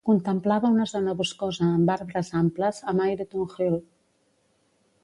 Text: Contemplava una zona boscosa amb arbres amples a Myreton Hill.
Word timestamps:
Contemplava 0.09 0.71
una 0.75 0.87
zona 0.91 1.13
boscosa 1.19 1.67
amb 1.67 1.93
arbres 1.97 2.33
amples 2.43 2.83
a 2.93 2.95
Myreton 3.03 3.55
Hill. 3.55 3.79